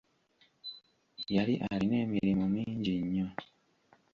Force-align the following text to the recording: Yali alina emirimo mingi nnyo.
Yali 1.35 1.53
alina 1.71 1.95
emirimo 2.05 2.43
mingi 2.55 2.93
nnyo. 3.03 3.27